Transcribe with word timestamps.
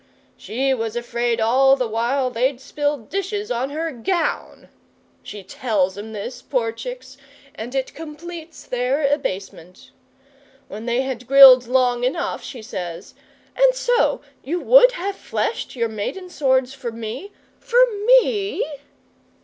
She 0.35 0.73
was 0.73 0.95
afraid 0.95 1.39
all 1.39 1.75
the 1.75 1.87
while 1.87 2.31
they'd 2.31 2.59
spill 2.59 2.97
dishes 2.97 3.51
on 3.51 3.69
her 3.69 3.91
gown. 3.91 4.67
She 5.21 5.43
tells 5.43 5.95
'em 5.95 6.11
this, 6.11 6.41
poor 6.41 6.71
chicks 6.71 7.17
and 7.53 7.75
it 7.75 7.93
completes 7.93 8.63
their 8.65 9.05
abasement. 9.05 9.91
When 10.67 10.87
they 10.87 11.03
had 11.03 11.27
grilled 11.27 11.67
long 11.67 12.03
enough, 12.03 12.41
she 12.43 12.63
says: 12.63 13.13
"And 13.55 13.75
so 13.75 14.21
you 14.43 14.59
would 14.59 14.93
have 14.93 15.15
fleshed 15.17 15.75
your 15.75 15.87
maiden 15.87 16.31
swords 16.31 16.73
for 16.73 16.91
me 16.91 17.31
for 17.59 17.77
me?" 18.17 18.65